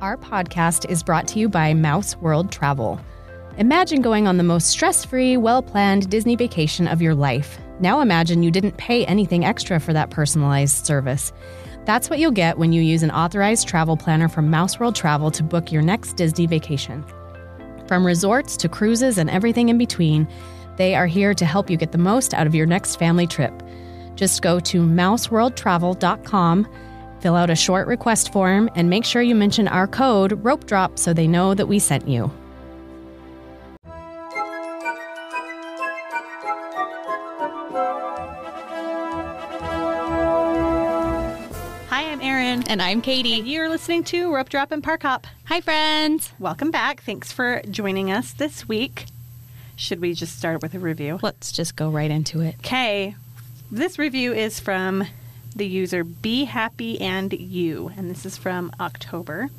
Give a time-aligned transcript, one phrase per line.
[0.00, 3.00] Our podcast is brought to you by Mouse World Travel.
[3.58, 7.58] Imagine going on the most stress free, well planned Disney vacation of your life.
[7.78, 11.32] Now imagine you didn't pay anything extra for that personalized service.
[11.84, 15.30] That's what you'll get when you use an authorized travel planner from Mouse World Travel
[15.30, 17.04] to book your next Disney vacation.
[17.86, 20.26] From resorts to cruises and everything in between,
[20.76, 23.62] they are here to help you get the most out of your next family trip.
[24.16, 26.66] Just go to mouseworldtravel.com
[27.24, 30.98] Fill out a short request form and make sure you mention our code Rope Drop
[30.98, 32.30] so they know that we sent you.
[41.88, 42.62] Hi, I'm Erin.
[42.68, 43.38] And I'm Katie.
[43.38, 45.26] And you're listening to Rope Drop and Park Hop.
[45.46, 46.30] Hi, friends.
[46.38, 47.02] Welcome back.
[47.04, 49.06] Thanks for joining us this week.
[49.76, 51.20] Should we just start with a review?
[51.22, 52.56] Let's just go right into it.
[52.58, 53.16] Okay.
[53.70, 55.06] This review is from
[55.54, 59.50] the user Be Happy and You, and this is from October.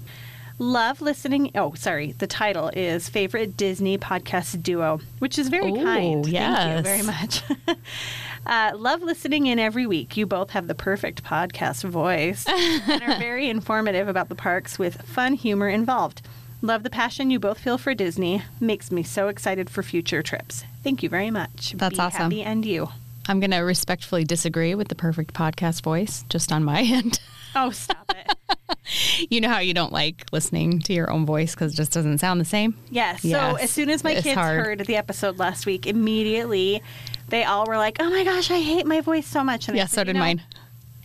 [0.57, 1.51] Love listening.
[1.55, 2.13] Oh, sorry.
[2.13, 6.23] The title is Favorite Disney Podcast Duo, which is very Ooh, kind.
[6.23, 6.77] Thank yes.
[6.77, 7.43] you very much.
[8.45, 10.15] uh, love listening in every week.
[10.15, 15.01] You both have the perfect podcast voice and are very informative about the parks with
[15.01, 16.21] fun humor involved.
[16.61, 18.41] Love the passion you both feel for Disney.
[18.61, 20.63] Makes me so excited for future trips.
[20.83, 21.73] Thank you very much.
[21.75, 22.21] That's Be awesome.
[22.21, 22.87] Happy and you.
[23.27, 27.19] I'm going to respectfully disagree with the perfect podcast voice just on my end.
[27.55, 29.27] Oh, stop it.
[29.31, 32.17] you know how you don't like listening to your own voice because it just doesn't
[32.19, 32.75] sound the same?
[32.89, 33.21] Yes.
[33.21, 34.59] So as soon as my it's kids hard.
[34.59, 36.83] heard the episode last week, immediately
[37.29, 39.79] they all were like, "Oh my gosh, I hate my voice so much." And I
[39.79, 40.43] Yeah, said, so "You did know, mine.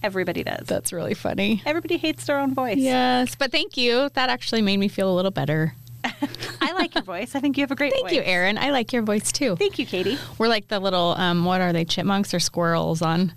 [0.03, 0.67] Everybody does.
[0.67, 1.63] That's really funny.
[1.65, 2.79] Everybody hates their own voice.
[2.79, 4.09] Yes, but thank you.
[4.15, 5.75] That actually made me feel a little better.
[6.95, 7.35] Like your voice.
[7.35, 8.15] I think you have a great Thank voice.
[8.17, 8.59] you, Erin.
[8.59, 9.57] I like your voice too.
[9.57, 10.19] Thank you, Katie.
[10.39, 13.33] We're like the little, um, what are they, chipmunks or squirrels on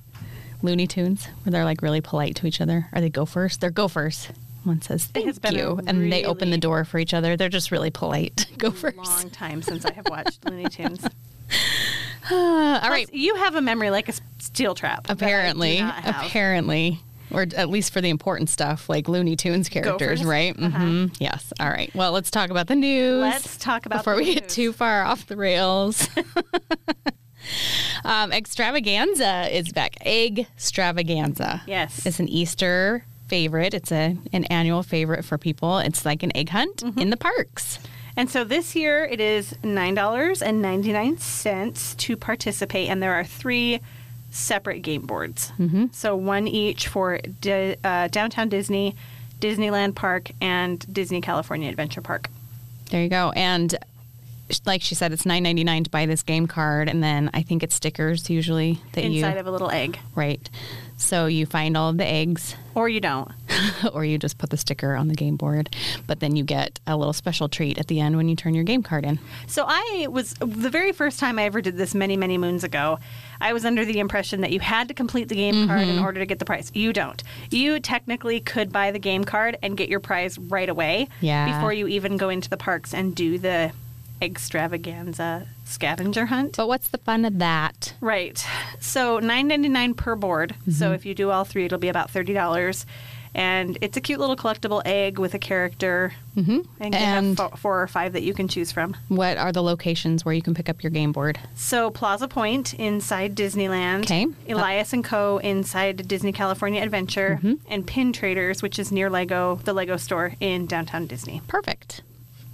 [0.62, 2.88] Looney Tunes, where they're like really polite to each other.
[2.94, 3.58] Are they gophers?
[3.58, 4.30] They're gophers.
[4.64, 7.36] One says thank you, and they open the door for each other.
[7.36, 8.46] They're just really polite.
[8.58, 8.96] Gophers.
[8.96, 11.04] Long time since I have watched Looney Tunes.
[12.32, 13.08] All right.
[13.10, 15.08] Plus, You have a memory like a steel trap.
[15.08, 17.00] that I do Apparently, apparently,
[17.34, 20.56] or at least for the important stuff like Looney Tunes characters, right?
[20.56, 21.54] hmm Yes.
[21.60, 21.94] All right.
[21.96, 23.22] Well, let's talk about the news.
[23.22, 26.08] Let's talk about before we get too far off the rails.
[28.06, 29.96] um, extravaganza is back.
[30.02, 31.62] Egg extravaganza.
[31.68, 32.06] Yes.
[32.06, 33.74] It's an Easter favorite.
[33.74, 35.80] It's a an annual favorite for people.
[35.80, 37.00] It's like an egg hunt Mm-hmm.
[37.00, 37.80] in the parks.
[38.16, 43.80] And so this year it is $9.99 to participate, and there are three
[44.34, 45.54] separate game boards.
[45.60, 45.86] Mm-hmm.
[45.92, 48.96] So one each for Di- uh, Downtown Disney,
[49.40, 52.30] Disneyland Park, and Disney California Adventure Park.
[52.90, 53.32] There you go.
[53.36, 53.76] And
[54.66, 57.42] like she said, it's nine ninety nine to buy this game card, and then I
[57.42, 60.00] think it's stickers usually that Inside you of a little egg.
[60.16, 60.50] right.
[60.96, 63.30] So you find all of the eggs, Or you don't.
[63.94, 65.76] or you just put the sticker on the game board.
[66.08, 68.64] But then you get a little special treat at the end when you turn your
[68.64, 69.20] game card in.
[69.48, 73.00] So I was the very first time I ever did this many, many moons ago.
[73.42, 75.98] I was under the impression that you had to complete the game card Mm-hmm.
[75.98, 76.72] in order to get the prize.
[76.74, 77.22] You don't.
[77.50, 81.10] You technically could buy the game card and get your prize right away.
[81.20, 81.54] Yeah.
[81.56, 83.74] Before you even go into the parks and do the
[84.24, 86.58] extravaganza scavenger hunt.
[86.58, 87.94] But what's the fun of that?
[88.02, 88.44] Right.
[88.80, 90.56] So nine ninety nine per board.
[90.66, 90.94] So Mm-hmm.
[90.94, 92.86] if you do all three, it'll be about thirty dollars.
[93.36, 96.14] And it's a cute little collectible egg with a character.
[96.38, 96.60] Mm-hmm.
[96.80, 98.96] And, you have And- four or five that you can choose from.
[99.08, 101.40] What are the locations where you can pick up your game board?
[101.56, 104.02] So Plaza Point inside Disneyland.
[104.04, 104.28] Okay.
[104.48, 105.40] Elias and Co.
[105.40, 107.40] inside Disney California Adventure.
[107.42, 107.54] Mm-hmm.
[107.74, 111.42] And Pin Traders, which is near Lego, the Lego store in downtown Disney.
[111.48, 112.04] Perfect.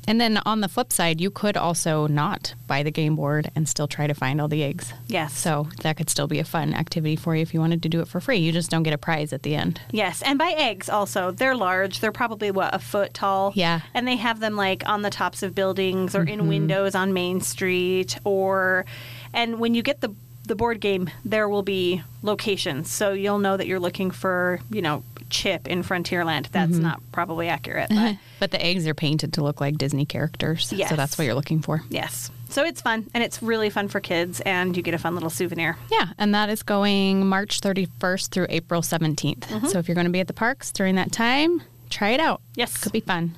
[0.09, 3.69] And then on the flip side, you could also not buy the game board and
[3.69, 4.91] still try to find all the eggs.
[5.07, 5.37] Yes.
[5.37, 8.01] So that could still be a fun activity for you if you wanted to do
[8.01, 8.37] it for free.
[8.37, 9.79] You just don't get a prize at the end.
[9.91, 11.29] Yes, and by eggs also.
[11.29, 11.99] They're large.
[11.99, 13.53] They're probably what a foot tall.
[13.55, 13.81] Yeah.
[13.93, 16.39] And they have them like on the tops of buildings or Mm-hmm.
[16.41, 18.85] in windows on Main Street or
[19.31, 20.09] and when you get the
[20.49, 22.91] the board game, there will be locations.
[22.91, 26.49] So you'll know that you're looking for, you know, Chip in Frontierland.
[26.51, 26.81] That's Mm-hmm.
[26.83, 30.73] not probably accurate, but But the eggs are painted to look like Disney characters.
[30.73, 30.89] Yes.
[30.89, 31.83] So that's what you're looking for.
[31.89, 32.29] yes.
[32.49, 35.29] So it's fun and it's really fun for kids and you get a fun little
[35.29, 35.77] souvenir.
[35.91, 39.41] Yeah, and that is going March 31st through April 17th.
[39.41, 39.67] Mm-hmm.
[39.67, 41.61] So if you're going to be at the parks during that time,
[41.91, 42.41] try it out.
[42.55, 42.75] Yes.
[42.77, 43.37] Could be fun.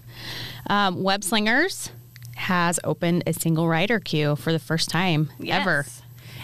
[0.68, 1.92] Um, Web Slingers
[2.38, 5.86] has opened a single rider queue for the first time ever.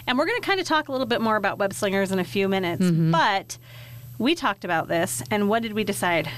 [0.08, 2.18] And we're going to kind of talk a little bit more about web slingers in
[2.18, 2.82] a few minutes.
[2.82, 3.10] Mm-hmm.
[3.12, 3.58] But
[4.18, 6.30] we talked about this, and what did we decide?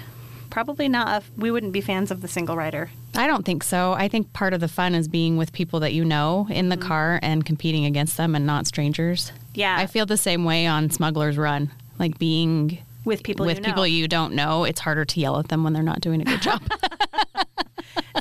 [0.51, 1.23] Probably not.
[1.23, 2.91] A, we wouldn't be fans of the single rider.
[3.15, 3.93] I don't think so.
[3.93, 6.77] I think part of the fun is being with people that you know in the
[6.77, 9.27] car and competing against them and not strangers.
[9.27, 9.37] Mm-hmm.
[9.55, 9.77] Yeah.
[9.79, 11.71] I feel the same way on Smuggler's Run.
[12.01, 13.69] Like being With people with you know.
[13.69, 16.25] people you don't know, it's harder to yell at them when they're not doing a
[16.25, 16.61] good job.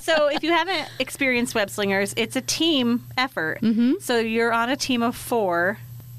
[0.02, 3.60] so if you haven't experienced web slingers, it's a team effort.
[3.62, 3.94] Mm-hmm.
[4.00, 5.78] So you're on a team of four,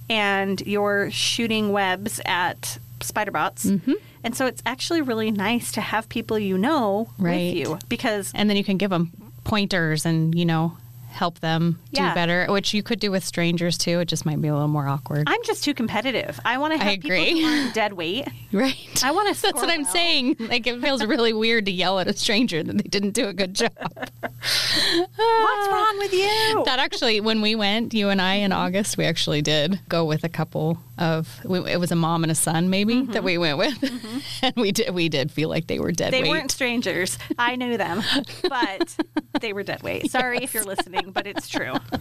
[0.09, 3.67] and you're shooting webs at spider bots.
[3.67, 3.93] Mm-hmm.
[4.23, 7.55] And so it's actually really nice to have people you know Right.
[7.55, 9.11] with you because and then you can give them
[9.45, 10.77] pointers and, you know,
[11.11, 14.01] help them do better, which you could do with strangers too.
[14.01, 15.25] It just might be a little more awkward.
[15.27, 16.41] I'm just too competitive.
[16.45, 17.45] I want to have I people agree.
[17.45, 18.29] aren't dead weight.
[18.53, 19.05] right.
[19.05, 19.43] I want to.
[19.43, 20.37] That's what I'm saying.
[20.39, 23.33] Like it feels really weird to yell at a stranger that they didn't do a
[23.33, 23.73] good job.
[23.81, 26.63] What's wrong with you?
[26.65, 28.61] That actually, when we went, you and I in mm-hmm.
[28.61, 31.41] August, we actually did go with a couple of.
[31.45, 33.13] We, it was a mom and a son, maybe mm-hmm.
[33.13, 34.19] that we went with, mm-hmm.
[34.43, 34.95] and we did.
[34.95, 36.31] We did feel like they were dead They weight.
[36.31, 37.19] weren't strangers.
[37.39, 38.03] I knew them,
[38.43, 38.97] but
[39.41, 40.11] they were dead weight.
[40.11, 41.75] Sorry if you're listening, but it's true.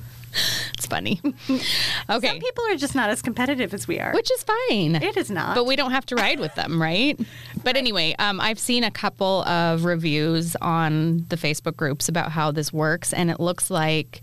[0.76, 1.20] It's funny.
[1.50, 4.14] okay, Some people are just not as competitive as we are.
[4.14, 4.96] which is fine.
[4.96, 5.56] it is not.
[5.56, 7.20] But we don't have to ride with them, right?
[7.64, 12.52] But anyway, um, I've seen a couple of reviews on the Facebook groups about how
[12.52, 14.22] this works, and it looks like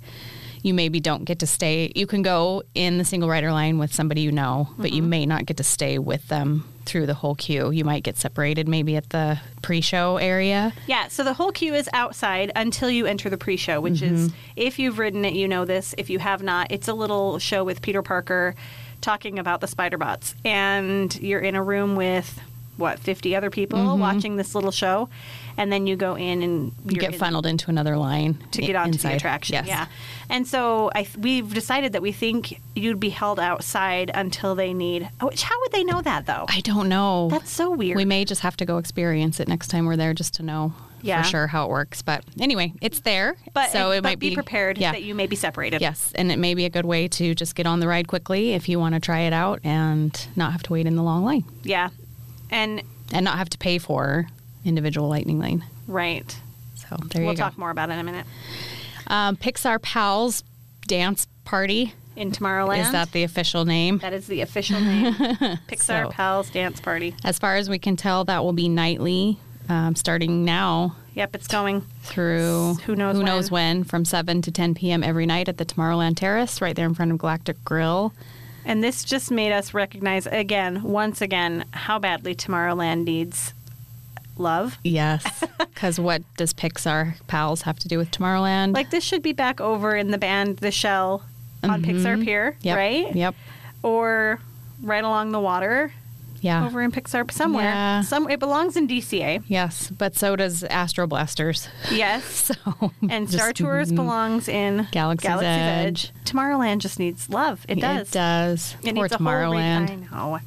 [0.62, 1.92] you maybe don't get to stay.
[1.96, 5.26] You can go in the single rider line with somebody you know, but you may
[5.26, 7.70] not get to stay with them through the whole queue.
[7.70, 10.72] You might get separated maybe at the pre show area.
[10.86, 14.28] Yeah, so the whole queue is outside until you enter the pre show, which is,
[14.28, 14.36] Mm-hmm.
[14.56, 15.94] if you've ridden it, you know this.
[15.98, 18.54] If you have not, it's a little show with Peter Parker
[19.02, 20.34] talking about the spider bots.
[20.44, 22.40] And you're in a room with,
[22.76, 25.08] what, 50 other people watching this little show.
[25.58, 28.76] And then you go in and You get in- funneled into another line to get
[28.76, 29.12] onto inside.
[29.12, 29.54] the attraction.
[29.54, 29.66] Yes.
[29.66, 29.86] Yeah.
[30.28, 34.74] And so I th- we've decided that we think you'd be held outside until they
[34.74, 35.08] need.
[35.20, 36.44] Oh, which- how would they know that though?
[36.48, 37.28] I don't know.
[37.30, 37.96] That's so weird.
[37.96, 40.74] We may just have to go experience it next time we're there just to know
[41.00, 41.22] Yeah.
[41.22, 42.02] for sure how it works.
[42.02, 43.36] But anyway, it's there.
[43.54, 44.92] but so it but might be, be prepared Yeah.
[44.92, 45.80] that you may be separated.
[45.80, 48.52] Yes, and it may be a good way to just get on the ride quickly
[48.52, 51.24] if you want to try it out and not have to wait in the long
[51.24, 51.88] line Yeah.
[52.50, 52.82] And
[53.12, 54.26] and not have to pay for
[54.66, 55.64] individual lightning lane.
[55.86, 56.38] right.
[56.74, 57.42] So there we'll you go.
[57.44, 58.26] We'll talk more about it in a minute.
[59.06, 60.44] Um, Pixar Pals
[60.86, 62.80] Dance Party In Tomorrowland.
[62.80, 63.98] is that the official name?
[63.98, 65.14] That is the official name.
[65.68, 67.14] Pixar So- Pals Dance Party.
[67.24, 71.46] As far as we can tell, that will be nightly, um, starting now Yep, it's
[71.48, 71.80] going.
[72.02, 75.02] through Who knows who knows when from 7 to 10 p.m.
[75.02, 78.12] every night at the Tomorrowland Terrace, right there in front of Galactic Grill.
[78.66, 83.54] And this just made us recognize again, once again, how badly Tomorrowland needs
[84.38, 84.78] love.
[84.84, 88.74] Yes, because what does Pixar Pals have to do with Tomorrowland?
[88.74, 91.22] Like this should be back over in the band The Shell
[91.62, 92.66] on Pixar Pier, Mm-hmm.
[92.66, 92.76] Yep.
[92.76, 93.14] right?
[93.16, 93.34] Yep.
[93.82, 94.40] Or
[94.82, 95.92] right along the water
[96.40, 96.66] Yeah.
[96.66, 97.64] over in Pixar somewhere.
[97.64, 98.00] Yeah.
[98.02, 99.42] Some it belongs in DCA.
[99.48, 101.68] Yes, but so does Astro Blasters.
[101.90, 102.52] Yes.
[102.66, 103.64] So And Star just- mm-hmm.
[103.64, 106.12] Tours belongs in Galaxy's Edge.
[106.24, 107.64] Tomorrowland just needs love.
[107.68, 108.08] It does.
[108.08, 108.76] It does.
[108.82, 109.90] It Poor needs a whole re- Tomorrowland.
[109.90, 110.38] I know.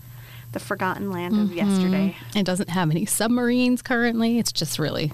[0.51, 1.43] The forgotten land Mm-hmm.
[1.43, 2.15] of yesterday.
[2.35, 4.39] It doesn't have any submarines currently.
[4.39, 5.11] It's just really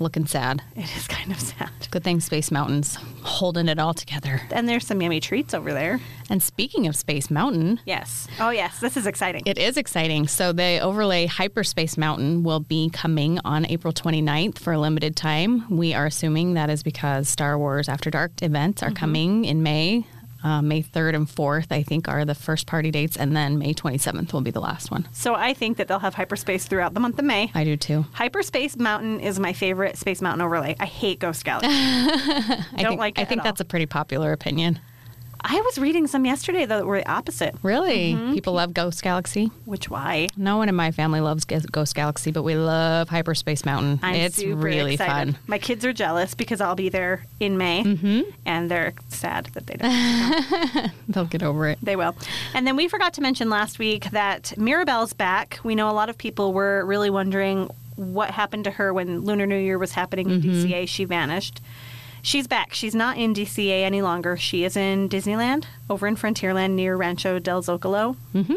[0.00, 0.62] looking sad.
[0.76, 1.70] It is kind of sad.
[1.90, 4.40] Good thing Space Mountain's holding it all together.
[4.52, 5.98] And there's some yummy treats over there.
[6.30, 8.28] And speaking of Space Mountain, Yes.
[8.38, 8.78] Oh, yes.
[8.78, 9.42] This is exciting.
[9.46, 10.28] It is exciting.
[10.28, 15.64] So the overlay Hyperspace Mountain will be coming on April 29th for a limited time.
[15.68, 18.92] We are assuming that is because Star Wars After Dark events Mm-hmm.
[18.92, 20.04] are coming in May.
[20.44, 23.74] Uh, May 3rd and 4th, I think, are the first party dates, and then May
[23.74, 25.08] 27th will be the last one.
[25.12, 27.50] so I think that they'll have hyperspace throughout the month of May.
[27.54, 28.04] I do too.
[28.12, 30.76] Hyperspace Mountain is my favorite Space Mountain overlay.
[30.78, 31.68] I hate Ghost Galaxy.
[31.72, 34.78] I Don't think, like I think at that's a pretty popular opinion.
[35.44, 37.54] I was reading some yesterday that were the opposite.
[37.62, 38.14] Really?
[38.14, 38.34] Mm-hmm.
[38.34, 39.50] People love Ghost Galaxy.
[39.66, 40.28] Which why?
[40.36, 44.00] No one in my family loves Ghost Galaxy, but we love Hyperspace Mountain.
[44.02, 45.34] I'm it's super really excited.
[45.34, 45.42] fun.
[45.46, 48.20] My kids are jealous because I'll be there in May, Mm-hmm.
[48.46, 49.74] and they're sad that they
[50.82, 50.90] don't.
[51.08, 51.78] They'll get over it.
[51.82, 52.16] They will.
[52.54, 55.60] And then we forgot to mention last week that Mirabel's back.
[55.62, 59.46] We know a lot of people were really wondering what happened to her when Lunar
[59.46, 60.50] New Year was happening in Mm-hmm.
[60.66, 60.88] DCA.
[60.88, 61.60] She vanished.
[62.22, 62.74] She's back.
[62.74, 64.36] She's not in DCA any longer.
[64.36, 68.16] She is in Disneyland over in Frontierland near Rancho del Zocalo.
[68.34, 68.54] Mm-hmm.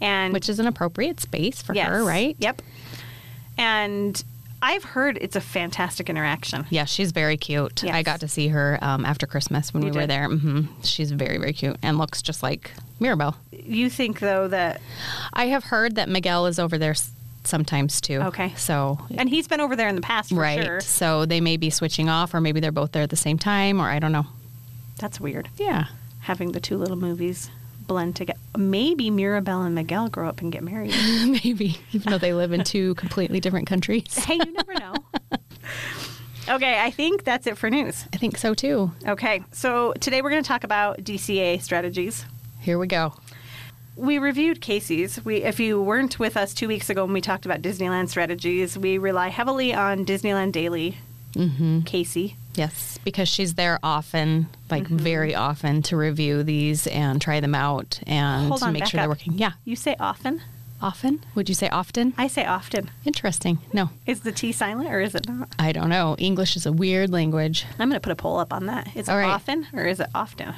[0.00, 2.36] And Which is an appropriate space for yes, her, right?
[2.38, 2.62] Yep.
[3.56, 4.22] And
[4.60, 6.66] I've heard it's a fantastic interaction.
[6.70, 7.82] Yeah, she's very cute.
[7.82, 7.94] Yes.
[7.94, 10.10] I got to see her um, after Christmas when You we were did?
[10.10, 10.28] there.
[10.28, 13.36] hmm She's very, very cute and looks just like Mirabel.
[13.52, 14.80] You think though that
[15.32, 16.94] I have heard that Miguel is over there
[17.46, 18.20] sometimes too.
[18.20, 18.52] Okay.
[18.56, 20.64] So And he's been over there in the past for right.
[20.64, 20.80] sure.
[20.80, 23.80] So they may be switching off, or maybe they're both there at the same time,
[23.80, 24.26] or I don't know.
[24.98, 25.48] That's weird.
[25.56, 25.86] Yeah.
[26.20, 27.50] Having the two little movies
[27.86, 28.38] blend together.
[28.56, 30.90] Maybe Mirabel and Miguel grow up and get married.
[31.44, 34.16] maybe even though they live in two completely different countries.
[34.24, 34.94] hey, you never know.
[36.48, 38.06] okay, I think that's it for news.
[38.12, 38.90] I think so too.
[39.06, 42.24] Okay, so today we're going to talk about DCA strategies.
[42.60, 43.12] Here we go.
[43.96, 45.24] We reviewed Casey's.
[45.24, 48.76] We, if you weren't with us two weeks ago when we talked about Disneyland strategies,
[48.76, 50.98] we rely heavily on Disneyland Daily.
[51.34, 51.80] Mm-hmm.
[51.80, 52.36] Casey.
[52.54, 57.98] Yes, because she's there often, like very often, to review these and try them out
[58.06, 59.32] and on, make sure they're working.
[59.38, 60.40] Yeah, You say often?
[60.80, 61.24] often.
[61.34, 62.12] Would you say often?
[62.18, 62.90] I say often.
[63.06, 63.58] Interesting.
[63.72, 65.48] No, Is the T silent or is it not?
[65.58, 66.14] I don't know.
[66.18, 67.64] English is a weird language.
[67.78, 68.88] I'm going to put a poll up on that.
[68.94, 69.30] Is it All right.
[69.30, 70.52] often or is it often?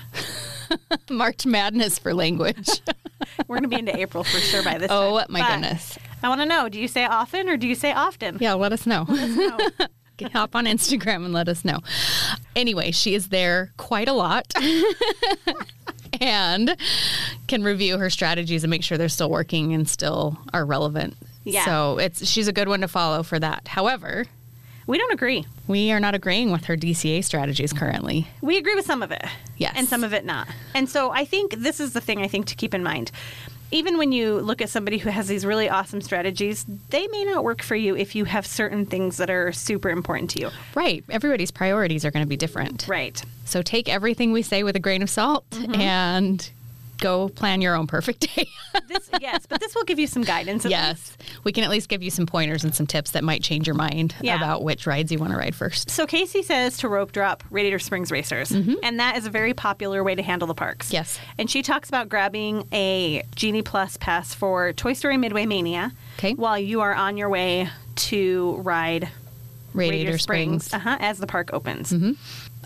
[1.11, 2.69] March Madness for language.
[3.49, 5.26] We're going to be into April for sure by this oh time.
[5.31, 5.99] my But goodness.
[6.23, 8.38] I want to know do you say often or do you say often?
[8.40, 9.05] Yeah, let us know.
[9.09, 9.59] No.
[10.33, 11.81] Hop on Instagram and let us know.
[12.55, 14.50] Anyway, she is there quite a lot
[16.21, 16.75] and
[17.49, 21.16] can review her strategies and make sure they're still working and still are relevant.
[21.45, 21.64] Yeah.
[21.66, 23.69] So it's she's a good one to follow for that.
[23.69, 24.25] However,
[24.87, 25.45] we don't agree.
[25.66, 28.26] we are not agreeing with her DCA strategies currently.
[28.40, 29.25] We agree with some of it.
[29.57, 29.75] Yes.
[29.76, 30.49] And some of it not.
[30.75, 33.11] And so I think this is the thing I think to keep in mind.
[33.73, 37.43] Even when you look at somebody who has these really awesome strategies, they may not
[37.43, 40.50] work for you if you have certain things that are super important to you.
[40.76, 41.02] Right.
[41.11, 42.87] Everybody's priorities are going to be different.
[42.87, 43.21] Right.
[43.45, 45.81] So take everything we say with a grain of salt Mm-hmm.
[45.81, 46.50] and
[46.99, 48.49] go plan your own perfect day.
[48.88, 50.65] This yes, but this will give you some guidance.
[50.67, 51.17] at least.
[51.19, 51.31] yes.
[51.45, 53.75] We can at least give you some pointers and some tips that might change your
[53.75, 54.37] mind Yeah.
[54.37, 55.88] about which rides you want to ride first.
[55.91, 60.05] So Casey says to rope drop Radiator Springs racers, and that is a very popular
[60.05, 60.88] way to handle the parks.
[60.88, 60.95] Mm-hmm.
[60.97, 61.19] Yes.
[61.38, 65.93] And she talks about grabbing a Genie Plus pass for Toy Story Midway Mania.
[66.19, 66.35] Okay.
[66.35, 69.09] While you are on your way to ride
[69.73, 70.69] Radiator, Springs.
[70.69, 70.76] Mm-hmm.
[70.88, 71.93] uh-huh, as the park opens.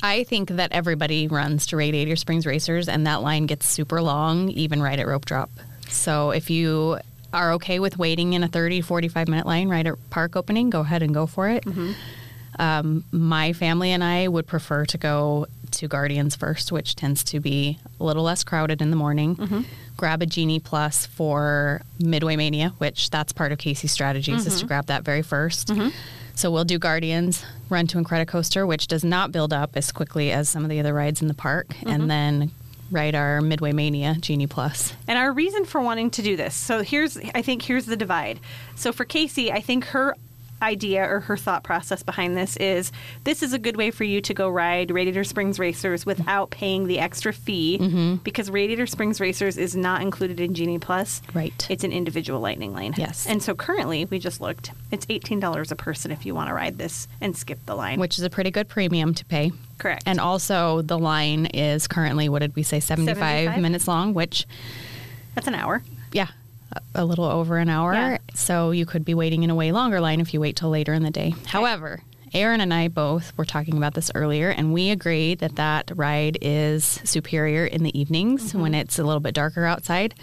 [0.02, 4.48] I think that everybody runs to Radiator Springs Racers, and that line gets super long,
[4.50, 5.50] even right at rope drop.
[5.88, 6.98] So if you
[7.32, 10.80] are okay with waiting in a 30, 45 minute line right at park opening, go
[10.80, 11.64] ahead and go for it.
[12.58, 15.46] Um, my family and I would prefer to go
[15.80, 19.36] to Guardians first, which tends to be a little less crowded in the morning.
[19.36, 19.60] Mm-hmm.
[19.96, 24.58] Grab a Genie Plus for Midway Mania, which that's part of Casey's strategies, is to
[24.58, 24.68] mm-hmm.
[24.68, 25.88] grab that very 1st mm-hmm.
[26.34, 30.48] So we'll do Guardians, run to Incredicoaster, which does not build up as quickly as
[30.48, 32.50] some of the other rides in the park, and then
[32.90, 34.94] ride our Midway Mania Genie Plus.
[35.06, 36.54] And our reason for wanting to do this.
[36.54, 38.40] So here's I think here's the divide.
[38.74, 40.16] So for Casey, I think her
[40.62, 42.92] idea or her thought process behind this is
[43.24, 46.86] this is a good way for you to go ride Radiator Springs Racers without paying
[46.86, 48.16] the extra fee Mm-hmm.
[48.16, 51.22] because Radiator Springs Racers is not included in Genie Plus.
[51.34, 51.66] Right.
[51.70, 52.94] It's an individual lightning lane.
[52.96, 53.26] Yes.
[53.26, 54.72] And so currently we just looked.
[54.90, 57.98] It's $18 a person if you want to ride this and skip the line.
[58.00, 59.52] Which is a pretty good premium to pay.
[59.78, 60.02] Correct.
[60.06, 63.62] And also, the line is currently, what did we say, 75, 75?
[63.62, 64.46] minutes long, which,
[65.34, 65.82] That's an hour.
[66.12, 66.28] yeah,
[66.94, 67.92] a- little over an hour.
[67.92, 68.18] Yeah.
[68.34, 70.92] So you could be waiting in a way longer line if you wait till later
[70.92, 71.34] in the day.
[71.46, 75.90] However, Erin and I both were talking about this earlier, and we agree that that
[75.94, 78.60] ride is superior in the evenings mm-hmm.
[78.60, 80.14] when it's a little bit darker outside.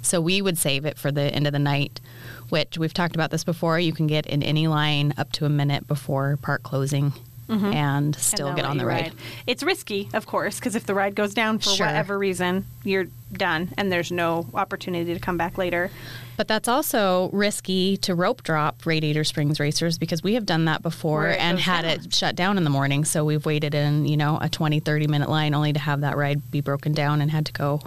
[0.00, 2.00] So we would save it for the end of the night,
[2.48, 3.78] which we've talked about this before.
[3.78, 7.12] You can get in any line up to a minute before park closing
[7.48, 7.72] Mm-hmm.
[7.72, 9.12] and still and get on the you ride.
[9.46, 11.86] It's risky, of course, because if the ride goes down for Sure.
[11.86, 15.90] whatever reason, you're done and there's no opportunity to come back later.
[16.36, 20.82] But that's also risky to rope drop Radiator Springs racers because we have done that
[20.82, 21.90] before and had down.
[22.06, 23.04] it shut down in the morning.
[23.04, 26.16] So we've waited in, you know, a 20, 30 minute line only to have that
[26.16, 27.82] ride be broken down and had to go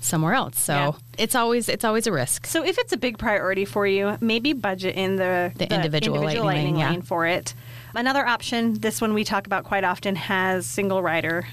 [0.00, 0.58] somewhere else.
[0.60, 0.92] So Yeah.
[1.16, 2.46] it's always it's always a risk.
[2.46, 6.44] So if it's a big priority for you, maybe budget in the, The individual lightning
[6.44, 6.90] lane, yeah.
[6.90, 7.54] lane for it.
[7.96, 11.46] Another option, this one we talk about quite often, has single rider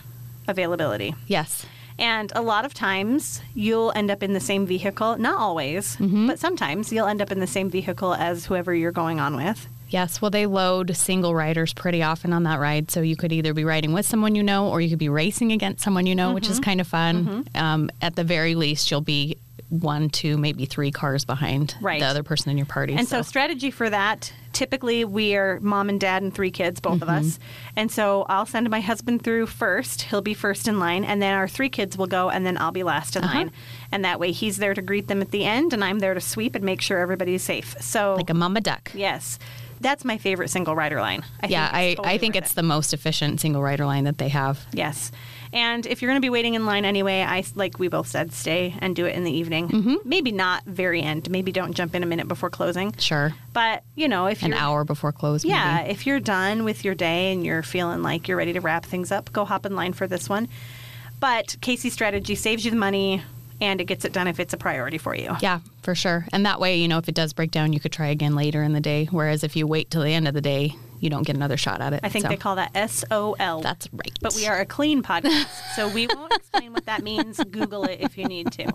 [0.48, 1.16] availability.
[1.28, 1.66] Yes.
[1.98, 6.28] And a lot of times you'll end up in the same vehicle, not always, Mm-hmm.
[6.28, 9.68] but sometimes you'll end up in the same vehicle as whoever you're going on with.
[9.90, 12.90] Yes, well, they load single riders pretty often on that ride.
[12.90, 15.52] So you could either be riding with someone you know or you could be racing
[15.52, 16.54] against someone you know, which Mm-hmm.
[16.54, 17.46] is kind of fun.
[17.54, 19.38] Um, at the very least, you'll be
[19.74, 22.00] one, two, maybe three cars behind Right.
[22.00, 22.94] the other person in your party.
[22.94, 27.02] And so, strategy for that, typically we are mom and dad and three kids, both
[27.02, 27.26] of us.
[27.26, 27.74] Mm-hmm.
[27.76, 30.04] And so I'll send my husband through first.
[30.04, 32.72] He'll be first in line, and then our three kids will go, and then I'll
[32.72, 33.38] be last in uh-huh.
[33.38, 33.52] line.
[33.92, 36.22] And that way he's there to greet them at the end, and I'm there to
[36.22, 37.76] sweep and make sure everybody's safe.
[37.82, 38.92] So like a mama duck.
[38.94, 39.40] Yes.
[39.84, 41.24] That's my favorite single rider line.
[41.42, 42.56] I yeah, think I, totally I think it's it.
[42.56, 44.66] the most efficient single rider line that they have.
[44.74, 45.12] Yes.
[45.52, 48.34] And if you're going to be waiting in line anyway, I like we both said,
[48.34, 49.68] stay and do it in the evening.
[49.70, 49.96] Mm-hmm.
[50.04, 51.30] Maybe not very end.
[51.30, 52.94] Maybe don't jump in a minute before closing.
[52.98, 53.36] Sure.
[53.54, 55.46] But you know, if An hour before close.
[55.46, 55.92] yeah, maybe.
[55.92, 59.12] if you're done with your day and you're feeling like you're ready to wrap things
[59.12, 60.48] up, go hop in line for this one.
[61.20, 63.22] But Casey's strategy saves you the money
[63.62, 65.36] and it gets it done if it's a priority for you.
[65.40, 66.26] Yeah, for sure.
[66.32, 68.64] And that way, you know, if it does break down, you could try again later
[68.64, 69.06] in the day.
[69.12, 71.82] Whereas if you wait till the end of the day, you don't get another shot
[71.82, 72.00] at it.
[72.04, 73.62] I think So, they call that SOL.
[73.62, 74.18] that's right.
[74.22, 77.38] but we are a clean podcast, so we won't explain what that means.
[77.52, 78.72] Google it if you need to.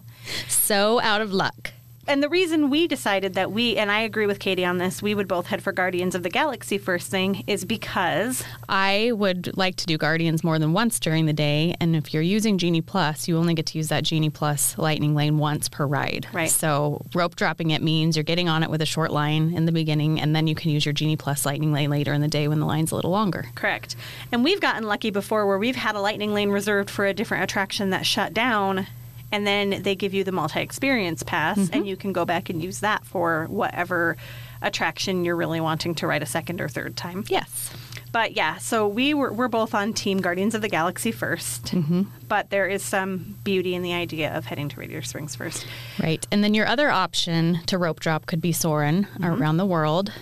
[0.49, 1.73] so out of luck.
[2.09, 5.15] And the reason we decided that we, and I agree with Katie on this, we
[5.15, 9.77] would both head for Guardians of the Galaxy first thing is because I would like
[9.77, 11.75] to do Guardians more than once during the day.
[11.81, 15.15] And if you're using Genie Plus, you only get to use that Genie Plus Lightning
[15.15, 16.27] Lane once per ride.
[16.33, 16.49] Right.
[16.49, 19.73] So rope dropping it means you're getting on it with a short line in the
[19.73, 22.49] beginning, and then you can use your Genie Plus Lightning Lane later in the day
[22.49, 23.51] when the line's a little longer.
[23.55, 23.97] Correct.
[24.33, 27.45] And we've gotten lucky before where we've had a lightning lane reserved for a different
[27.45, 28.87] attraction that shut down
[29.33, 31.85] and then they give you the multi-experience pass and mm-hmm.
[31.85, 34.17] you can go back and use that for whatever
[34.63, 37.25] attraction you're really wanting to ride a second or third time.
[37.29, 37.73] Yes.
[38.11, 42.03] But yeah, so we were we're both on team Guardians of the Galaxy 1st mm-hmm.
[42.27, 45.67] But there is some beauty in the idea of heading to Radiator Springs first.
[46.03, 46.27] Right.
[46.31, 49.25] And then your other option to rope drop could be Soarin' mm-hmm.
[49.25, 50.13] around the world.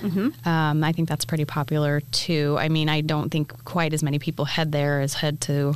[0.45, 2.57] Um, I think that's pretty popular too.
[2.59, 5.75] I mean, I don't think quite as many people head there as head to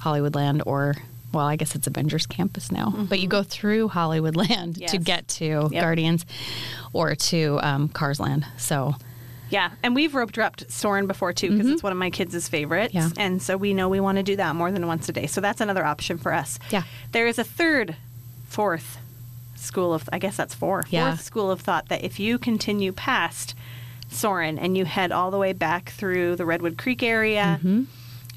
[0.00, 0.96] Hollywoodland or,
[1.32, 2.90] well, I guess it's Avengers Campus now.
[3.08, 4.98] But you go through Hollywoodland to Yes.
[4.98, 5.82] get to Yep.
[5.82, 6.26] Guardians
[6.92, 8.44] or to um, Carsland.
[8.58, 8.94] So,
[9.50, 12.94] Yeah, and we've rope dropped Soarin' before too because it's one of my kids' favorites.
[12.94, 13.10] Yeah.
[13.16, 15.26] And so we know we want to do that more than once a day.
[15.26, 16.58] So that's another option for us.
[16.70, 16.82] Yeah.
[17.12, 17.96] There is a third,
[18.48, 18.98] fourth
[19.56, 21.16] school of, I guess that's four, fourth Yeah.
[21.16, 23.54] school of thought that if you continue past
[24.08, 27.84] Soarin' and you head all the way back through the Redwood Creek area Mm-hmm.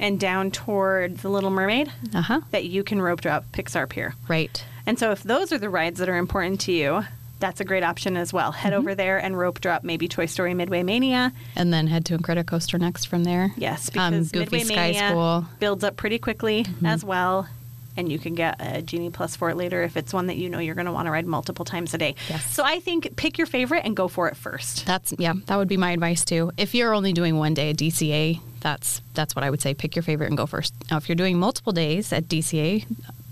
[0.04, 2.42] And down toward the Little Mermaid, uh huh.
[2.52, 4.14] that you can rope drop Pixar Pier.
[4.28, 4.64] Right.
[4.86, 7.04] And so, if those are the rides that are important to you,
[7.40, 8.52] that's a great option as well.
[8.52, 8.60] Mm-hmm.
[8.60, 11.32] Head over there and rope drop maybe Toy Story Midway Mania.
[11.56, 13.54] And then head to Incredicoaster next from there.
[13.58, 15.42] Yes, Um, because Goofy Midway Sky Mania School.
[15.42, 15.56] Mm-hmm.
[15.60, 17.48] builds up pretty quickly as well.
[17.96, 20.50] And you can get a Genie Plus for it later if it's one that you
[20.50, 22.16] know you're going to want to ride multiple times a day.
[22.28, 22.44] Yes.
[22.52, 24.86] So I think pick your favorite and go for it first.
[24.86, 26.52] That's yeah, that would be my advice too.
[26.58, 29.74] If you're only doing one day at DCA, that's that's what I would say.
[29.74, 30.74] Pick your favorite and go first.
[30.90, 32.86] Now, if you're doing multiple days at DCA,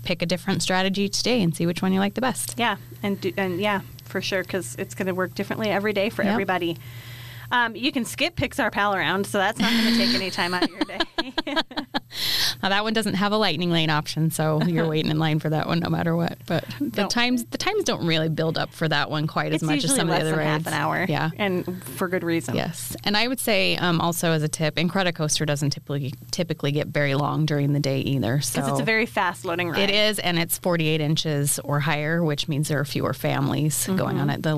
[0.04, 2.54] pick a different strategy each day and see which one you like the best.
[2.56, 6.08] Yeah, and do, and yeah, for sure because it's going to work differently every day
[6.08, 6.32] for Yep.
[6.32, 6.76] everybody.
[7.52, 10.54] Um, you can skip Pixar Pal around, so that's not going to take any time
[10.54, 11.00] out of your day.
[12.62, 15.50] Now that one doesn't have a lightning lane option, so you're waiting in line for
[15.50, 16.38] that one no matter what.
[16.46, 19.66] But the times the times don't really build up for that one quite it's as
[19.66, 20.64] much as some of the other than rides.
[20.64, 21.06] half an hour.
[21.08, 21.30] Yeah.
[21.38, 22.54] and for good reason.
[22.54, 26.88] Yes, and I would say um, also as a tip, Incredicoaster doesn't typically typically get
[26.88, 28.40] very long during the day either.
[28.40, 29.80] So it's a very fast loading ride.
[29.80, 34.18] It is, and it's 48 inches or higher, which means there are fewer families going
[34.18, 34.56] on it, the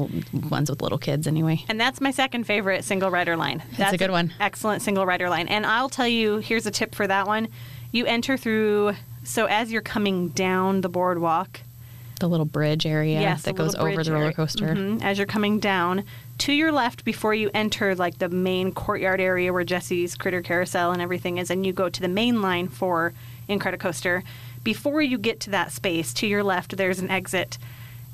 [0.50, 1.64] ones with little kids anyway.
[1.68, 3.62] And that's my second favorite single rider line.
[3.77, 4.33] That's a good one.
[4.40, 5.49] Excellent single rider line.
[5.49, 7.49] And I'll tell you, here's a tip for that one.
[7.92, 8.94] You enter through,
[9.25, 11.61] so as you're coming down the boardwalk,
[12.20, 14.68] The little bridge area yes, that goes over the roller coaster.
[14.75, 15.03] Mhm.
[15.03, 16.05] As you're coming down,
[16.38, 20.92] to your left before you enter like the main courtyard area where Jesse's Critter Carousel
[20.92, 23.12] and everything is, and you go to the main line for
[23.49, 24.23] Incredicoaster.
[24.62, 27.59] Before you get to that space, to your left, there's an exit.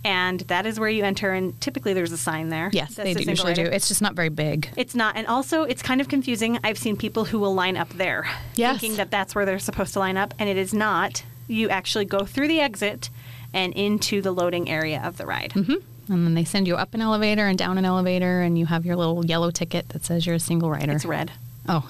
[0.05, 2.71] And that is where you enter, and typically there's a sign there.
[2.73, 3.65] Yes, that they do, usually do.
[3.65, 4.71] It's just not very big.
[4.77, 6.59] It's not, and also it's kind of confusing.
[6.65, 8.81] I've seen people who will line up there, Yes.
[8.81, 11.23] thinking that that's where they're supposed to line up, and it is not.
[11.49, 13.11] You actually go through the exit
[13.53, 15.51] and into the loading area of the ride.
[15.51, 16.13] Mm-hmm.
[16.13, 18.87] And then they send you up an elevator and down an elevator, and you have
[18.87, 20.93] your little yellow ticket that says you're a single rider.
[20.93, 21.31] It's red.
[21.69, 21.89] Oh,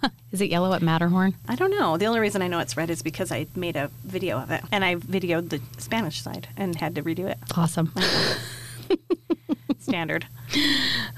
[0.32, 1.34] is it yellow at Matterhorn?
[1.48, 1.96] I don't know.
[1.96, 4.62] The only reason I know it's red is because I made a video of it,
[4.70, 7.38] and I videoed the Spanish side and had to redo it.
[7.56, 7.92] Awesome.
[9.80, 10.26] Standard.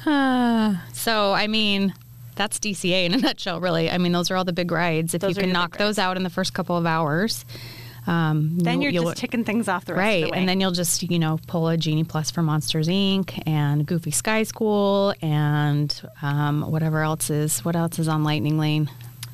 [0.92, 1.94] So, I mean,
[2.36, 3.90] that's DCA in a nutshell, really.
[3.90, 5.14] I mean, those are all the big rides.
[5.14, 7.44] If Those you can knock those out in the first couple of hours,
[8.06, 10.38] um, Then you're just ticking things off the rest right, of the way.
[10.38, 13.40] and then you'll just you know pull a Genie Plus for Monsters Inc.
[13.46, 18.90] and Goofy Sky School and um, whatever else is what else is on Lightning Lane.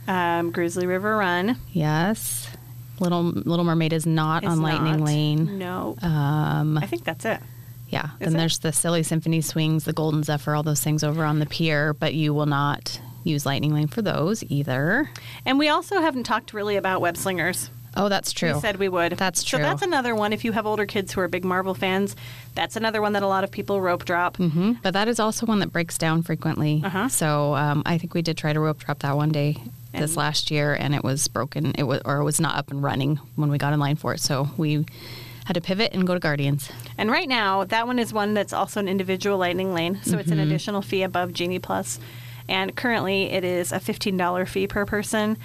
[0.06, 2.48] um, Grizzly River Run Yes,
[3.00, 5.06] Little Little Mermaid is not on Lightning not.
[5.06, 5.58] Lane.
[5.58, 7.40] No, Um, I think that's it.
[7.88, 8.38] yeah, Is then it?
[8.38, 11.94] there's the Silly Symphony Swings, the Golden Zephyr, all those things over on the pier,
[11.94, 15.10] but you will not use Lightning Lane for those either.
[15.46, 17.70] And we also haven't talked really about web slingers.
[17.96, 18.54] Oh, that's true.
[18.54, 19.12] We said we would.
[19.12, 19.58] That's true.
[19.58, 20.32] So that's another one.
[20.32, 22.14] If you have older kids who are big Marvel fans,
[22.54, 24.36] that's another one that a lot of people rope drop.
[24.36, 26.82] hmm But that is also one that breaks down frequently.
[26.84, 27.08] Uh-huh.
[27.08, 29.56] So um, I think we did try to rope drop that one day
[29.92, 31.72] this last year, and it was broken.
[31.76, 34.14] It was or it was not up and running when we got in line for
[34.14, 34.20] it.
[34.20, 34.86] So we
[35.46, 36.70] had to pivot and go to Guardians.
[36.98, 40.30] And right now, that one is one that's also an individual lightning lane, so it's
[40.30, 40.46] an Mm-hmm.
[40.46, 41.60] additional fee above Genie
[42.48, 45.36] And currently, it is a fifteen dollar fee per person,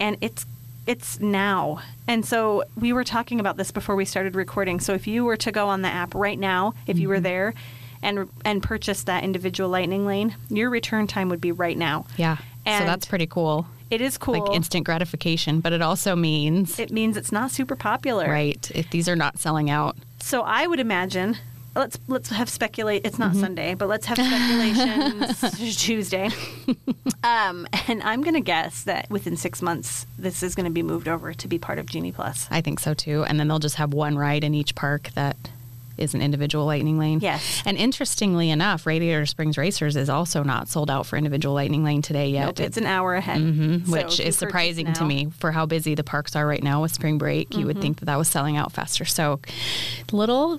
[0.00, 0.44] and it's
[0.86, 1.80] it's now.
[2.08, 4.80] And so we were talking about this before we started recording.
[4.80, 7.10] So if you were to go on the app right now, if you Mm-hmm.
[7.14, 7.54] were there,
[8.02, 12.06] and and purchase that individual lightning lane, your return time would be right now.
[12.16, 12.36] Yeah.
[12.66, 13.66] so that's pretty cool.
[13.90, 14.38] It is cool.
[14.44, 18.28] Like instant gratification, but it also means it means it's not super popular.
[18.30, 19.96] right if these are not selling out.
[20.20, 21.36] So I would imagine
[21.76, 23.04] let's let's have speculate.
[23.04, 23.34] It's Mm-hmm.
[23.34, 26.30] not Sunday, but let's have speculations Tuesday.
[27.22, 30.82] Um, and I'm going to guess that within six months, this is going to be
[30.82, 32.48] moved over to be part of Genie Plus.
[32.50, 33.24] I think so too.
[33.24, 35.36] And then they'll just have one ride in each park that
[35.98, 37.20] is an individual lightning lane.
[37.20, 37.62] Yes.
[37.66, 42.00] And interestingly enough, Radiator Springs Racers is also not sold out for individual lightning lane
[42.00, 42.46] today yet.
[42.46, 45.94] Nope, it's an hour ahead, Mhm, So which is surprising to me for how busy
[45.94, 47.50] the parks are right now with spring break.
[47.52, 47.66] You Mm-hmm.
[47.66, 49.04] would think that that was selling out faster.
[49.04, 49.40] So,
[50.10, 50.58] little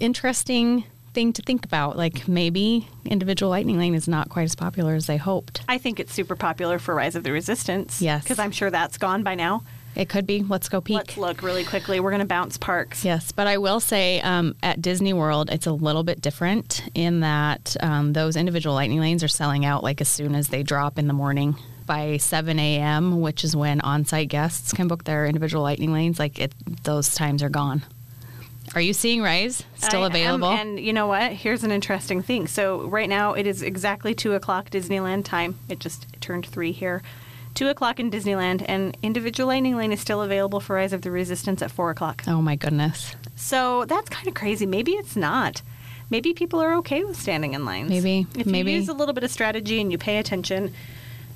[0.00, 1.96] interesting thing to think about.
[1.96, 5.62] Like maybe individual lightning lane is not quite as popular as they hoped.
[5.68, 8.00] I think it's super popular for Rise of the Resistance.
[8.00, 8.22] Yes.
[8.24, 9.62] because I'm sure that's gone by now.
[9.96, 10.44] It could be.
[10.44, 10.96] Let's go peek.
[10.96, 11.98] Let's look really quickly.
[11.98, 13.04] We're going to bounce parks.
[13.04, 17.20] Yes, but I will say um, at Disney World, it's a little bit different in
[17.20, 20.96] that um, those individual lightning lanes are selling out like as soon as they drop
[20.98, 21.56] in the morning.
[21.86, 26.20] By 7 a.m., which is when on site guests can book their individual lightning lanes,
[26.20, 27.82] like it, those times are gone.
[28.74, 30.48] Are you seeing Rise still I am, available?
[30.48, 31.32] and you know what?
[31.32, 32.46] Here's an interesting thing.
[32.46, 35.58] So right now it is exactly two o'clock Disneyland time.
[35.68, 37.02] It just turned three here.
[37.52, 41.10] Two o'clock in Disneyland, and individual lightning lane is still available for Rise of the
[41.10, 42.22] Resistance at four o'clock.
[42.28, 43.16] oh my goodness.
[43.34, 44.66] So that's kind of crazy.
[44.66, 45.62] Maybe it's not.
[46.10, 47.90] Maybe people are okay with standing in lines.
[47.90, 48.70] Maybe, if maybe.
[48.72, 50.72] you use a little bit of strategy and you pay attention,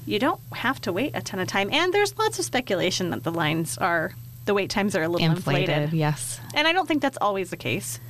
[0.06, 1.68] you don't have to wait a ton of time.
[1.72, 5.26] And there's lots of speculation that the lines are the wait times are a little
[5.26, 5.92] Inflated, inflated.
[5.98, 6.40] yes.
[6.54, 8.00] And I don't think that's always the case.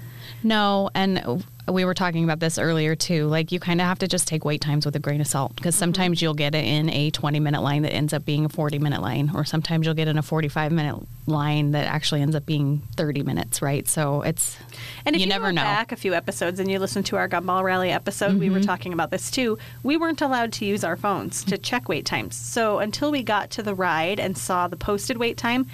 [0.42, 3.26] No, and we were talking about this earlier too.
[3.28, 5.56] Like you kind of have to just take wait times with a grain of salt
[5.56, 8.48] because sometimes you'll get it in a 20 minute line that ends up being a
[8.50, 12.36] 40 minute line, or sometimes you'll get in a 45 minute line that actually ends
[12.36, 13.86] up being 30 minutes, right?
[13.88, 14.58] So it's
[15.06, 15.62] And if you you, never know.
[15.62, 18.66] back a few episodes and you listen to our Gumball Rally episode, we were Mm-hmm.
[18.66, 19.56] talking about this too.
[19.82, 22.34] We weren't allowed to use our phones to check wait times.
[22.36, 25.66] So until we got to the ride and saw the posted wait time,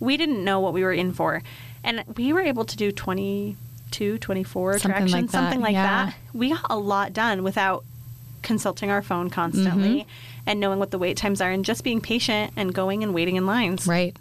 [0.00, 1.42] we didn't know what we were in for.
[1.84, 6.06] And we were able to do 22, 24 Something like something like yeah.
[6.06, 6.14] that.
[6.32, 7.84] We got a lot done without
[8.42, 10.08] consulting our phone constantly Mm-hmm.
[10.46, 13.36] and knowing what the wait times are and just being patient and going and waiting
[13.36, 13.86] in lines.
[13.86, 14.16] Right.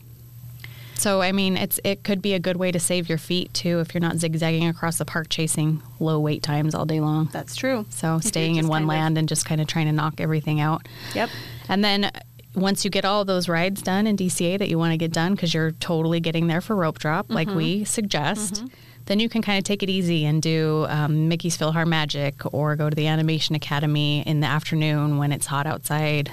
[0.95, 3.79] So I mean, it's it could be a good way to save your feet too
[3.79, 7.29] if you're not zigzagging across the park chasing low wait times all day long.
[7.31, 7.85] That's true.
[7.89, 10.59] So staying in one kind of- land and just kind of trying to knock everything
[10.59, 10.87] out.
[11.13, 11.29] Yep.
[11.69, 12.11] And then
[12.57, 15.33] once you get all those rides done in DCA that you want to get done
[15.33, 17.57] because you're totally getting there for rope drop, like Mm-hmm.
[17.57, 18.63] we suggest,
[19.05, 22.89] then you can kind of take it easy and do um, Mickey's PhilharMagic or go
[22.89, 26.31] to the Animation Academy in the afternoon when it's hot outside.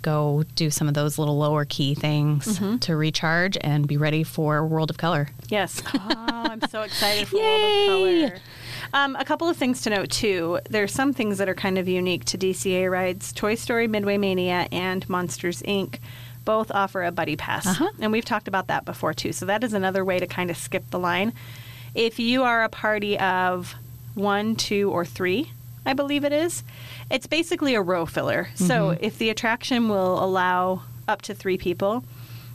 [0.00, 2.76] Go do some of those little lower key things Mm-hmm.
[2.78, 5.28] to recharge and be ready for World of Color.
[5.48, 5.82] Yes.
[6.46, 7.42] Oh, I'm so excited for Yay!
[7.88, 8.40] World of Color.
[8.94, 10.60] Um, a couple of things to note too.
[10.70, 13.32] There's some things that are kind of unique to DCA rides.
[13.32, 15.98] Toy Story Midway Mania and Monsters Inc.
[16.44, 17.88] both offer a buddy pass, Uh-huh.
[18.00, 19.32] and we've talked about that before too.
[19.32, 21.32] So that is another way to kind of skip the line.
[21.94, 23.74] If you are a party of
[24.14, 25.50] one, two, or three,
[25.84, 26.62] I believe it is.
[27.10, 28.48] It's basically a row filler.
[28.54, 32.04] So if the attraction will allow up to three people,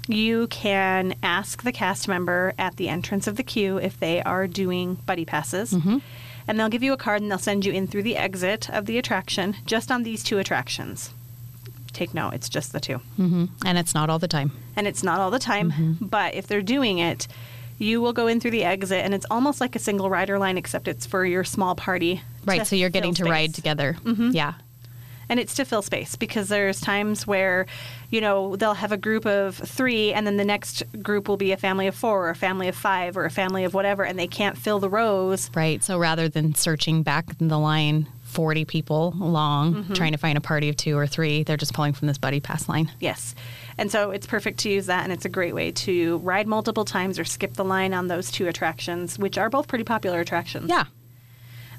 [0.07, 4.47] you can ask the cast member at the entrance of the queue if they are
[4.47, 5.75] doing buddy passes.
[6.49, 8.87] And they'll give you a card and they'll send you in through the exit of
[8.87, 11.11] the attraction just on these two attractions.
[11.93, 12.97] Take note, it's just the two.
[13.17, 14.51] hmm And it's not all the time.
[14.75, 16.05] And it's not all the time, Mm-hmm.
[16.07, 17.27] but if they're doing it,
[17.77, 20.57] you will go in through the exit and it's almost like a single rider line
[20.57, 22.21] except it's for your small party.
[22.45, 22.65] Right.
[22.67, 23.55] So you're getting to fill ride space.
[23.55, 23.95] together.
[24.03, 24.33] Mhm.
[24.33, 24.53] Yeah.
[25.29, 27.65] And it's to fill space because there's times where
[28.09, 31.51] you know they'll have a group of three and then the next group will be
[31.51, 34.17] a family of four or a family of five or a family of whatever and
[34.17, 35.83] they can't fill the rows Right.
[35.83, 39.93] So rather than searching back in the line 40 people long Mm-hmm.
[39.93, 42.39] trying to find a party of two or three, they're just pulling from this buddy
[42.39, 42.91] pass line.
[42.99, 43.35] yes
[43.77, 46.83] and so it's perfect to use that and it's a great way to ride multiple
[46.85, 50.69] times or skip the line on those two attractions which are both pretty popular attractions
[50.69, 50.85] Yeah.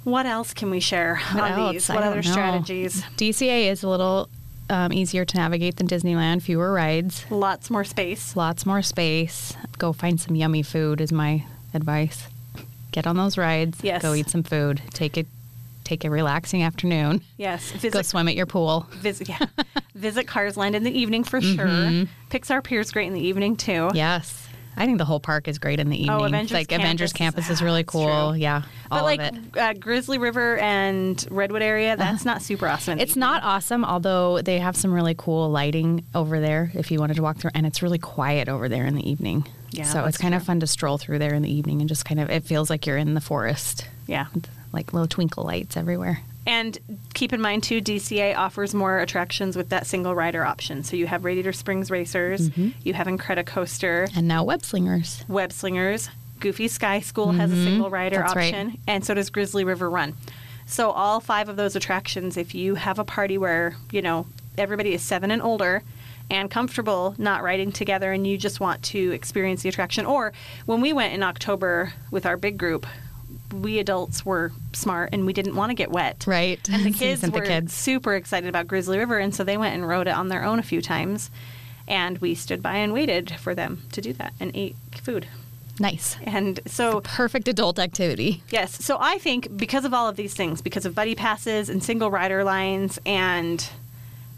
[0.05, 1.73] What else can we share What on else?
[1.73, 4.29] these what don't other strategies DCA is a little
[4.69, 6.43] um, easier to navigate than Disneyland.
[6.43, 8.37] Fewer rides, Lots more space.
[8.37, 9.55] lots more space.
[9.79, 12.29] Go find some yummy food is my advice.
[12.93, 13.81] Get on those rides.
[13.83, 14.03] Yes.
[14.03, 14.81] Go eat some food.
[14.91, 15.27] Take it.
[15.85, 17.21] Take a relaxing afternoon.
[17.37, 17.73] Yes.
[17.91, 18.87] Go swim at your pool.
[18.93, 19.39] visit yeah.
[19.97, 21.67] visit Cars Land in the evening for sure.
[22.31, 23.91] Pixar Pier's great in the evening too.
[23.93, 24.47] Yes.
[24.81, 26.11] I think the whole park is great in the evening.
[26.21, 28.33] Oh, Avengers like Avengers Campus Campus is- really cool.
[28.33, 28.41] true.
[28.41, 28.63] Yeah.
[28.89, 29.21] But like
[29.57, 32.99] uh, Grizzly River and Redwood area, that's not super awesome.
[32.99, 37.15] It's not awesome, although they have some really cool lighting over there if you wanted
[37.17, 39.47] to walk through, and it's really quiet over there in the evening.
[39.73, 42.05] Yeah, so it's kind of fun to stroll through there in the evening and just
[42.05, 44.27] kind of it feels like you're in the forest, Yeah.
[44.73, 46.21] like little twinkle lights everywhere.
[46.51, 46.77] And
[47.15, 50.83] keep in mind too, DCA offers more attractions with that single rider option.
[50.83, 52.71] So you have Radiator Springs Racers, Mm-hmm.
[52.83, 55.25] you have Incredicoaster, And now web slingers.
[55.29, 56.11] Web Slingers,
[56.41, 58.23] Goofy Sky School has a single rider Mm-hmm.
[58.27, 58.55] That's right.
[58.55, 60.15] option, and so does Grizzly River Run.
[60.67, 64.27] So all five of those attractions, if you have a party where you know
[64.59, 65.83] everybody is seven and older.
[66.33, 70.07] And comfortable not riding together, and you just want to experience the attraction.
[70.07, 70.33] Or
[70.65, 72.87] when we went in October with our big group,
[73.53, 76.25] we adults were smart and we didn't want to get wet.
[76.27, 76.61] Right.
[76.71, 77.73] And the kids were the kids.
[77.73, 80.59] super excited about Grizzly River, and so they went and rode it on their own
[80.59, 81.31] a few times.
[81.89, 85.27] And we stood by and waited for them to do that and ate food.
[85.81, 86.17] Nice.
[86.25, 88.43] And so, Perfect adult activity.
[88.51, 91.83] yes, so I think because of all of these things, because of buddy passes and
[91.83, 93.67] single rider lines and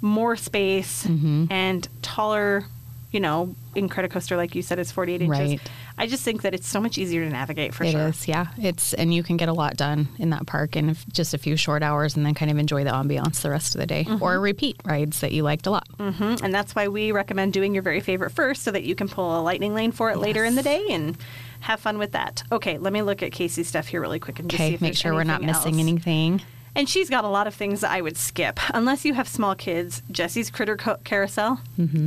[0.01, 1.47] more space Mm-hmm.
[1.51, 2.65] and taller,
[3.11, 5.39] you know, Incredicoaster, like you said, is 48 inches.
[5.39, 5.61] Right.
[5.99, 8.09] I just think that it's so much easier to navigate for It sure.
[8.09, 8.47] is, yeah.
[8.59, 11.57] It's and you can get a lot done in that park in just a few
[11.57, 14.23] short hours, and then kind of enjoy the ambiance the rest of the day, Mm-hmm.
[14.23, 15.87] or repeat rides that you liked a lot.
[15.99, 16.41] Mhm.
[16.43, 19.39] And that's why we recommend doing your very favorite first so that you can pull
[19.39, 21.17] a lightning lane for it later in the day and
[21.61, 22.43] have fun with that.
[22.51, 24.81] Okay, let me look at Casey's stuff here really quick and just see Okay, if
[24.81, 25.81] make sure we're not missing else.
[25.83, 26.43] anything.
[26.75, 28.59] And she's got a lot of things that I would skip.
[28.75, 31.61] Unless you have small kids, Jesse's Critter Co- Carousel.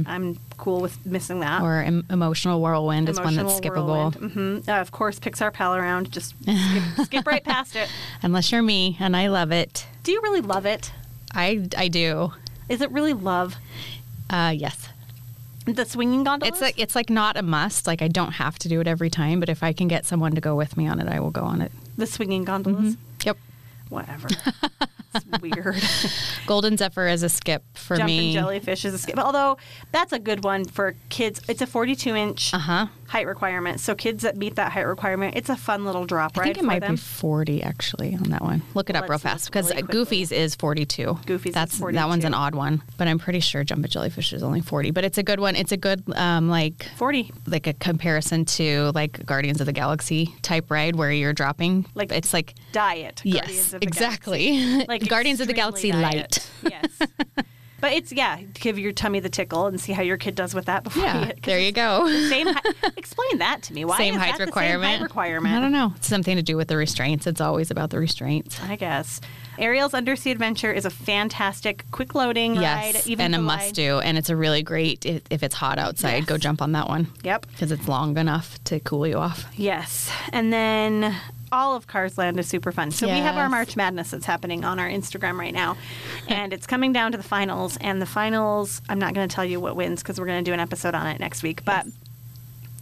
[0.08, 1.58] I'm cool with missing that.
[1.62, 1.66] Mm-hmm.
[1.66, 4.16] Or em- emotional whirlwind is one that's skippable.
[4.16, 6.12] hmm Uh, of course, Pixar Pal Around.
[6.12, 7.90] Just skip, skip right past it.
[8.24, 9.86] Unless you're me, and I love it.
[10.04, 10.92] Do you really love it?
[11.34, 12.32] I I do.
[12.68, 13.56] Is it really love?
[14.32, 14.90] Uh, yes.
[15.66, 16.52] The swinging gondola.
[16.52, 17.86] It's like it's like not a must.
[17.86, 20.34] Like I don't have to do it every time, but if I can get someone
[20.34, 21.72] to go with me on it, I will go on it.
[21.98, 22.98] the swinging gondolas.
[23.24, 23.38] Yep.
[23.96, 24.28] Whatever.
[25.16, 25.82] it's weird.
[26.46, 28.34] Golden Zephyr is a skip for Jumping me.
[28.34, 29.18] jellyfish is a skip.
[29.18, 29.58] Although
[29.92, 31.42] that's a good one for kids.
[31.48, 32.88] It's a 42 inch Uh huh.
[33.08, 33.80] Height requirement.
[33.80, 36.44] So kids that meet that height requirement, it's a fun little drop right?
[36.44, 36.96] I think it might them.
[36.96, 38.62] be 40 actually on that one.
[38.74, 39.84] Look it up real fast because really.
[39.84, 41.20] Goofy's is 42.
[41.26, 44.44] Goofy's is That's that one's an odd one, but I'm pretty sure Jumbo Jellyfish is
[44.44, 44.92] only 40.
[44.92, 45.56] But it's a good one.
[45.56, 47.32] It's a good um, like 40.
[47.48, 51.86] like a comparison to like Guardians of the Galaxy type ride where you're dropping.
[51.96, 53.22] Like it's like Diet.
[53.24, 54.48] Guardians yes, of the exactly.
[54.58, 54.86] Galaxy.
[54.96, 56.50] Like Guardians of the Galaxy extremely light.
[56.64, 57.02] yes.
[57.82, 60.66] But it's yeah, give your tummy the tickle and see how your kid does with
[60.66, 61.04] that before.
[61.04, 62.08] Yeah, you, there you go.
[62.10, 62.48] the Same.
[62.98, 63.86] Explain that to me.
[63.86, 64.84] Why same is height requirement.
[64.84, 65.56] Same height requirement.
[65.56, 65.94] I don't know.
[65.98, 67.28] It's something to do with the restraints.
[67.28, 68.62] It's always about the restraints.
[68.62, 69.20] I guess.
[69.58, 73.08] Ariel's Undersea Adventure is a fantastic, quick loading Yes, ride.
[73.08, 74.00] Even and a must do.
[74.00, 76.26] And it's a really great if, if it's hot outside.
[76.28, 77.46] Go jump on that one Yep.
[77.52, 79.46] because it's long enough to cool you off.
[79.56, 80.10] Yes.
[80.34, 81.16] And then
[81.56, 82.92] all of Cars Land is super fun.
[82.92, 85.78] So we have our March Madness that's happening on our Instagram right now.
[86.28, 87.78] and it's coming down to the finals.
[87.80, 90.50] And the finals, I'm not going to tell you what wins because we're going to
[90.50, 91.64] do an episode on it next week.
[91.64, 91.88] But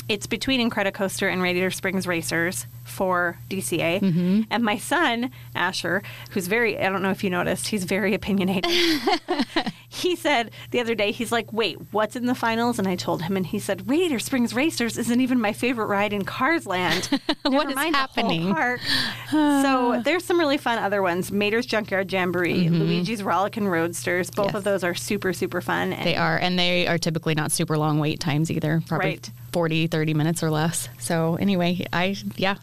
[0.10, 4.02] it's between Incredicoaster and Radiator Springs Racers for DCA.
[4.02, 4.42] Mm-hmm.
[4.52, 8.70] And my son, Asher, who's very, I don't know if you noticed, he's very opinionated.
[9.90, 12.80] he said the other day, he's like, wait, what's in the finals?
[12.80, 16.14] And I told him, and he said, Radiator Springs Racers isn't even my favorite ride
[16.14, 17.10] in Cars Land.
[17.46, 18.82] Never What is mind the whole park.
[19.30, 21.32] so there's some really fun other ones.
[21.32, 24.30] Mater's Junkyard Jamboree, Luigi's Rollickin' Roadsters.
[24.30, 24.48] Both Mm-hmm.
[24.54, 24.56] Yes.
[24.56, 25.94] of those are super, super fun.
[25.94, 28.82] And They are, and they are typically not super long wait times either.
[28.88, 29.32] Probably Right.
[29.54, 30.90] 40, 30 minutes or less.
[31.00, 32.56] So anyway, I yeah,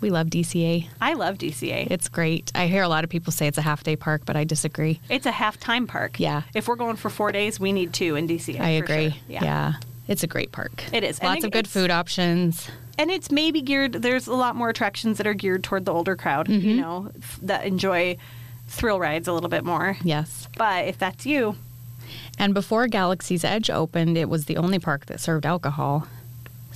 [0.00, 0.86] we love DCA.
[1.00, 1.88] I love DCA.
[1.90, 2.50] It's great.
[2.54, 5.00] I hear a lot of people say it's a half day park, but I disagree.
[5.08, 6.18] It's a half time park.
[6.20, 6.42] Yeah.
[6.54, 8.60] If we're going for four days, we need two in DCA.
[8.60, 9.10] I agree.
[9.10, 9.18] sure.
[9.28, 9.74] Yeah.
[10.06, 10.84] It's a great park.
[10.92, 11.22] It is.
[11.22, 12.68] Lots it- of good food options.
[13.00, 16.16] And it's maybe geared, there's a lot more attractions that are geared toward the older
[16.16, 16.80] crowd, you Mm-hmm.
[16.80, 18.16] know, that enjoy
[18.66, 19.96] thrill rides a little bit more.
[20.02, 20.48] Yes.
[20.56, 21.54] But if that's you,
[22.38, 26.08] And before Galaxy's Edge opened, it was the only park that served alcohol.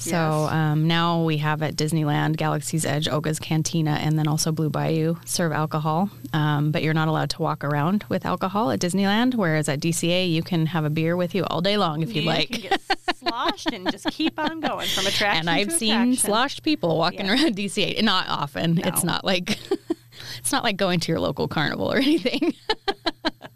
[0.03, 0.11] So
[0.47, 0.53] Yes.
[0.53, 5.17] um, now we have at Disneyland, Galaxy's Edge, Oga's Cantina, and then also Blue Bayou
[5.25, 6.11] serve alcohol.
[6.33, 10.31] Um, but you're not allowed to walk around with alcohol at Disneyland, whereas at DCA,
[10.31, 12.49] you can have a beer with you all day long if you'd you like.
[12.51, 12.81] can get
[13.17, 16.17] sloshed and just keep on going from attraction and I've seen attraction.
[16.17, 17.33] sloshed people walking Yeah.
[17.33, 18.03] around DCA.
[18.03, 18.79] Not often.
[18.79, 19.59] It's not like
[20.39, 22.55] it's not like going to your local carnival or anything.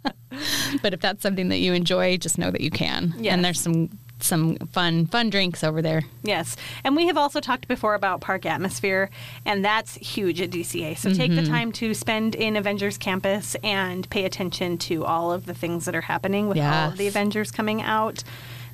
[0.03, 0.15] but
[0.83, 3.15] but if that's something that you enjoy, just know that you can.
[3.19, 3.33] Yes.
[3.35, 6.03] And there's some some fun fun drinks over there.
[6.23, 6.57] Yes.
[6.85, 9.11] And we have also talked before about park atmosphere,
[9.45, 10.97] and that's huge at DCA.
[10.97, 11.45] So take Mm-hmm.
[11.45, 15.85] the time to spend in Avengers Campus and pay attention to all of the things
[15.85, 18.23] that are happening with all of the Avengers coming out.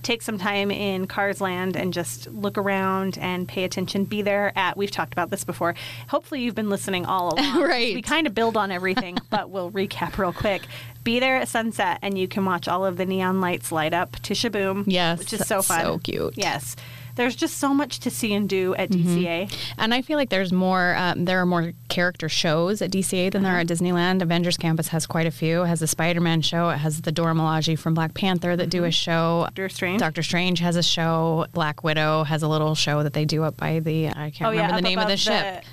[0.03, 4.05] Take some time in Cars Land and just look around and pay attention.
[4.05, 5.75] Be there at, we've talked about this before.
[6.09, 7.63] Hopefully, you've been listening all along.
[7.63, 7.95] Right.
[7.95, 10.63] We kind of build on everything, but we'll recap real quick.
[11.05, 14.13] Be there at sunset and you can watch all of the neon lights light up
[14.23, 14.85] to Sh-Boom.
[14.87, 15.81] Yes, Which is so fun.
[15.81, 16.35] so cute.
[16.37, 16.77] Yes.
[17.17, 19.17] There's just so much to see and do at Mm-hmm.
[19.19, 19.73] DCA.
[19.79, 20.95] And I feel like there's more.
[20.97, 24.23] Um, there are more character shows at DCA than there are at Disneyland.
[24.23, 25.63] Avengers Campus has quite a few.
[25.63, 26.71] It has a Spider-Man show.
[26.71, 29.43] It has the Dora Milaje from Black Panther that do a show.
[29.47, 30.01] Doctor Strange.
[30.01, 31.47] Doctor Strange has a show.
[31.53, 34.09] Black Widow has a little show that they do up by the.
[34.09, 35.65] I can't remember the Oh, name of the above ship.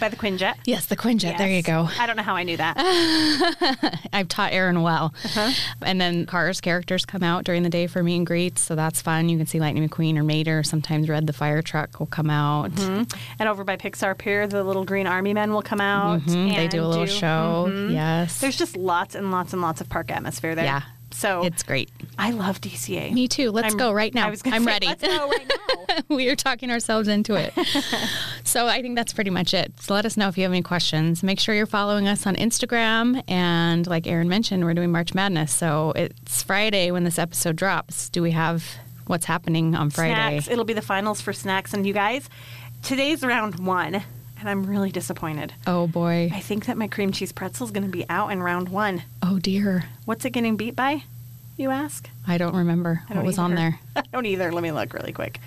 [0.00, 0.54] By the Quinjet.
[0.64, 1.38] Yes, the Quinjet.
[1.38, 1.88] There you go.
[1.98, 2.76] I don't know how I knew that.
[4.12, 5.14] I've taught Erin well.
[5.24, 5.50] Uh-huh.
[5.82, 9.00] And then Cars characters come out during the day for meet and greets, so that's
[9.02, 9.28] fun.
[9.28, 10.62] You can see Lightning McQueen or Mater.
[10.62, 12.70] Sometimes Red the fire truck will come out.
[12.78, 16.20] and over by Pixar Pier, the little green army men will come out.
[16.22, 17.88] Mhm, They do a little show.
[17.90, 18.40] Yes.
[18.40, 20.64] There's just lots and lots and lots of park atmosphere there.
[20.64, 20.82] Yeah.
[21.10, 21.90] So it's great.
[22.18, 23.12] I love DCA.
[23.12, 23.50] Me too.
[23.50, 24.26] Let's I'm- go right now.
[24.26, 24.86] I was I'm say, ready.
[24.86, 25.52] Let's go right
[25.88, 25.96] now.
[26.14, 27.52] we are talking ourselves into it.
[28.44, 29.72] so I think that's pretty much it.
[29.80, 31.22] So let us know if you have any questions.
[31.22, 33.22] Make sure you're following us on Instagram.
[33.28, 35.52] And like Erin mentioned, we're doing March Madness.
[35.52, 38.08] So it's Friday when this episode drops.
[38.08, 38.64] Do we have
[39.06, 40.14] what's happening on Friday?
[40.40, 40.48] Snacks.
[40.48, 41.72] It'll be the finals for snacks.
[41.72, 42.28] And you guys,
[42.82, 44.02] today's round one,
[44.38, 45.52] and I'm really disappointed.
[45.66, 46.30] Oh boy.
[46.34, 49.02] I think that my cream cheese pretzel is going to be out in round one.
[49.22, 49.84] Oh dear.
[50.04, 51.02] What's it getting beat by?
[51.56, 52.08] You ask.
[52.26, 53.80] I don't remember I what don't was on there.
[53.96, 54.52] I don't either.
[54.52, 55.40] Let me look really quick.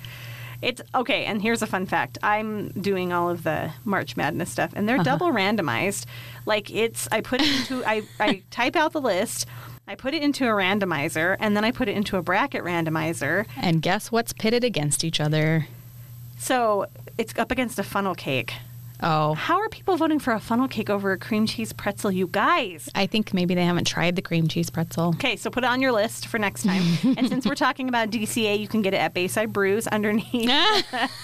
[0.61, 2.19] It's okay, and here's a fun fact.
[2.21, 5.03] I'm doing all of the March Madness stuff, and they're Uh-huh.
[5.03, 6.05] double randomized.
[6.45, 9.47] Like it's, I put it into, I, I type out the list,
[9.87, 13.47] I put it into a randomizer, and then I put it into a bracket randomizer.
[13.57, 15.65] And guess what's pitted against each other?
[16.37, 16.85] So
[17.17, 18.53] it's up against a funnel cake.
[19.03, 22.27] Oh, How are people voting for a funnel cake over a cream cheese pretzel, you
[22.27, 22.87] guys?
[22.93, 25.09] I think maybe they haven't tried the cream cheese pretzel.
[25.15, 26.83] Okay, so put it on your list for next time.
[27.17, 30.51] and since we're talking about DCA, you can get it at Bayside Brews underneath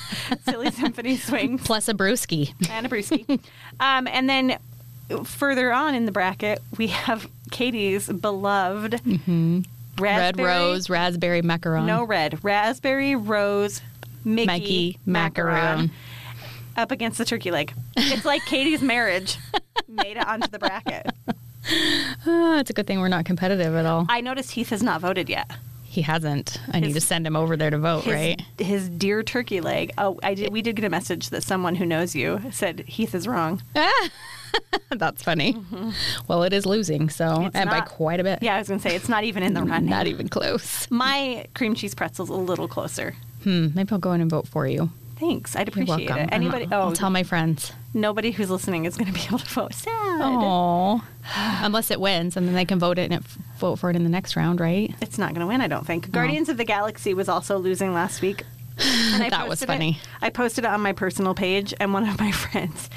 [0.46, 1.60] Silly Symphony Swing.
[1.60, 2.54] Plus a brewski.
[2.70, 3.40] and a brewski.
[3.80, 4.58] um, and then
[5.24, 9.62] further on in the bracket, we have Katie's beloved Mm-hmm.
[10.00, 11.86] Red rose, raspberry macaron.
[11.86, 12.44] No red.
[12.44, 13.82] Raspberry rose
[14.24, 15.92] Mickey, Mickey macaron macaron.
[16.78, 17.74] Up against the turkey leg.
[17.96, 19.38] It's like Katie's marriage
[19.88, 21.08] made it onto the bracket.
[22.26, 24.06] Ah, it's a good thing we're not competitive at all.
[24.10, 25.52] I noticed Heath has not voted yet.
[25.84, 26.60] He hasn't.
[26.72, 28.42] I need to send him over there to vote, his, right?
[28.60, 29.92] his dear turkey leg.
[29.98, 30.54] Oh, I did.
[30.54, 33.64] We did get a message that someone who knows you said Heath is wrong.
[34.92, 35.56] That's funny.
[36.28, 37.46] Well, it is losing, so Mm-hmm.
[37.48, 38.44] It's and by quite a bit.
[38.44, 39.90] Yeah, I was gonna say it's not even in the running.
[39.90, 40.90] Not even close.
[40.92, 43.16] My cream cheese pretzel's a little closer.
[43.44, 43.68] Hmm.
[43.74, 44.92] Maybe I'll go in and vote for you.
[45.20, 46.10] Thanks, I'd appreciate it.
[46.12, 46.28] Uh-huh.
[46.32, 46.66] Anybody?
[46.72, 47.72] Oh, I'll, I'll Oh, tell my friends.
[47.94, 49.74] nobody who's listening is going to be able to vote.
[49.74, 49.92] Sad.
[50.22, 51.04] Oh,
[51.62, 53.24] unless it wins, and then they can vote it and it,
[53.58, 54.94] vote for it in the next round, right?
[55.02, 56.12] It's not going to win, I don't think.
[56.12, 58.44] Guardians of the Galaxy was also losing last week.
[58.80, 60.00] And I That was posted it- funny.
[60.22, 62.90] I posted it on my personal page, and one of my friends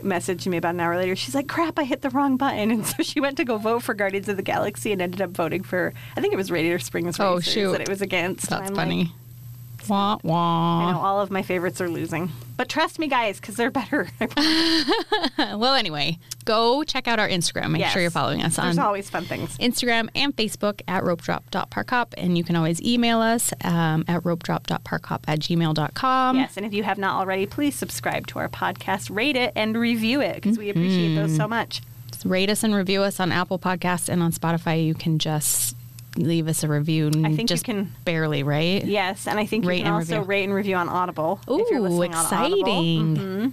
[0.00, 1.16] messaged me about an hour later.
[1.16, 3.82] She's like, "Crap, I hit the wrong button," and so she went to go vote
[3.82, 5.92] for Guardians of the Galaxy and ended up voting for.
[6.16, 7.72] I think it was Radiator Springs Oh, Racers shoot.
[7.72, 8.48] that it was against.
[8.50, 9.08] That's I'm like,
[9.86, 10.20] funny.
[10.24, 13.70] wah I know all of my favorites are losing, but trust me, guys, because they're
[13.70, 14.08] better.
[15.36, 17.70] Well, anyway, go check out our Instagram.
[17.70, 17.92] Make Yes.
[17.92, 19.56] sure you're following us There's on always fun things.
[19.58, 22.14] Instagram and Facebook at ropedrop.parkhop.
[22.16, 26.36] And you can always email us um, at ropedrop.parkhop at gmail.com.
[26.36, 29.76] Yes, and if you have not already, please subscribe to our podcast, rate it, and
[29.76, 31.36] review it because we appreciate those Mm-hmm.
[31.36, 31.82] so much.
[32.12, 34.84] Just Rate us and review us on Apple Podcasts and on Spotify.
[34.84, 35.76] You can just
[36.16, 37.08] leave us a review.
[37.08, 38.84] I think you just can- barely, right?
[38.84, 40.28] Yes, and I think Rate you can also review.
[40.28, 41.40] rate and review on Audible.
[41.48, 42.58] if you're Ooh, listening on Audible.
[42.60, 43.16] exciting.
[43.16, 43.48] Mm-hmm.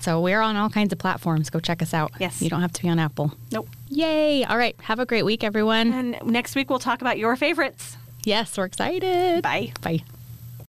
[0.00, 1.50] So we're on all kinds of platforms.
[1.50, 2.12] Go check us out.
[2.20, 2.40] Yes.
[2.40, 3.32] You don't have to be on Apple.
[3.50, 3.68] Nope.
[3.88, 4.44] Yay.
[4.44, 4.76] All right.
[4.82, 5.92] Have a great week, everyone.
[5.92, 7.96] And next week we'll talk about your favorites.
[8.24, 9.42] Yes, we're excited.
[9.42, 9.72] Bye.
[9.82, 10.02] Bye.